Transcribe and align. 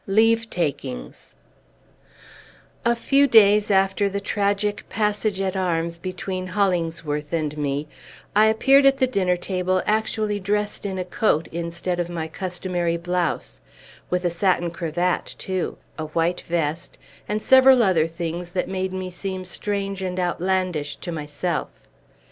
LEAVE 0.07 0.49
TAKINGS 0.49 1.35
A 2.83 2.95
few 2.95 3.27
days 3.27 3.69
after 3.69 4.09
the 4.09 4.19
tragic 4.19 4.83
passage 4.89 5.39
at 5.39 5.55
arms 5.55 5.99
between 5.99 6.47
Hollingsworth 6.47 7.31
and 7.31 7.55
me, 7.55 7.87
I 8.35 8.47
appeared 8.47 8.87
at 8.87 8.97
the 8.97 9.05
dinner 9.05 9.37
table 9.37 9.83
actually 9.85 10.39
dressed 10.39 10.87
in 10.87 10.97
a 10.97 11.05
coat, 11.05 11.47
instead 11.51 11.99
of 11.99 12.09
my 12.09 12.27
customary 12.27 12.97
blouse; 12.97 13.61
with 14.09 14.25
a 14.25 14.31
satin 14.31 14.71
cravat, 14.71 15.35
too, 15.37 15.77
a 15.99 16.05
white 16.05 16.41
vest, 16.47 16.97
and 17.29 17.39
several 17.39 17.83
other 17.83 18.07
things 18.07 18.53
that 18.53 18.67
made 18.67 18.91
me 18.93 19.11
seem 19.11 19.45
strange 19.45 20.01
and 20.01 20.19
outlandish 20.19 20.95
to 20.95 21.11
myself. 21.11 21.69